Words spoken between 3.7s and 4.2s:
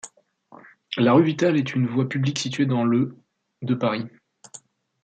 Paris.